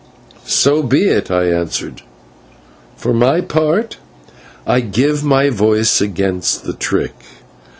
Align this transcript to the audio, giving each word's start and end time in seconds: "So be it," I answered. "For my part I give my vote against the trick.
"So 0.47 0.81
be 0.81 1.07
it," 1.09 1.29
I 1.29 1.43
answered. 1.43 2.01
"For 2.95 3.13
my 3.13 3.39
part 3.39 3.97
I 4.65 4.79
give 4.79 5.23
my 5.23 5.51
vote 5.51 6.01
against 6.01 6.63
the 6.63 6.73
trick. 6.73 7.13